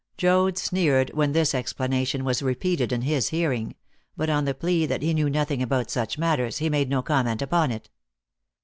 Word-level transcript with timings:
Joad 0.17 0.57
sneered 0.57 1.11
when 1.13 1.31
this 1.33 1.53
explanation 1.53 2.23
was 2.25 2.41
repeated 2.41 2.91
in 2.91 3.03
his 3.03 3.29
hearing, 3.29 3.75
but, 4.17 4.31
on 4.31 4.45
the 4.45 4.55
plea 4.55 4.87
that 4.87 5.03
he 5.03 5.13
knew 5.13 5.29
nothing 5.29 5.61
about 5.61 5.91
such 5.91 6.17
matters, 6.17 6.57
he 6.57 6.69
made 6.71 6.89
no 6.89 7.03
comment 7.03 7.43
upon 7.43 7.69
it. 7.69 7.87